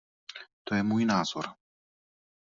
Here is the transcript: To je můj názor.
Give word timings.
To 0.63 0.75
je 0.75 0.83
můj 0.83 1.05
názor. 1.05 1.45